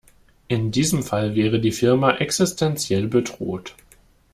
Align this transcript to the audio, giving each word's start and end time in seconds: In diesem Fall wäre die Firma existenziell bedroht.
In 0.47 0.71
diesem 0.71 1.03
Fall 1.03 1.35
wäre 1.35 1.59
die 1.59 1.71
Firma 1.71 2.15
existenziell 2.15 3.07
bedroht. 3.07 3.75